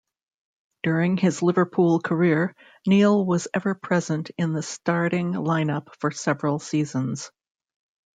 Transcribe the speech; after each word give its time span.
During 0.81 1.15
his 1.17 1.43
Liverpool 1.43 1.99
career, 1.99 2.55
Neal 2.87 3.23
was 3.23 3.47
ever-present 3.53 4.31
in 4.35 4.51
the 4.53 4.63
starting 4.63 5.33
lineup 5.33 5.93
for 5.99 6.09
several 6.09 6.57
seasons. 6.57 7.29